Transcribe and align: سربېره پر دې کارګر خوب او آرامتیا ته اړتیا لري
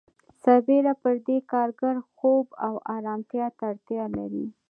سربېره 0.41 0.93
پر 1.01 1.15
دې 1.27 1.37
کارګر 1.51 1.95
خوب 2.13 2.47
او 2.67 2.73
آرامتیا 2.95 3.47
ته 3.57 3.63
اړتیا 3.71 4.03
لري 4.17 4.45